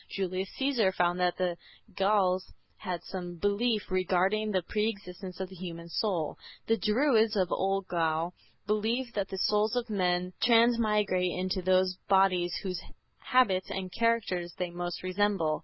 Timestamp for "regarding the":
3.91-4.63